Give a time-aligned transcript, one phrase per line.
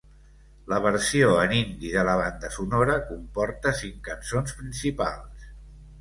[0.71, 5.51] La versió en hindi de la banda sonora comporta cinc cançons principals.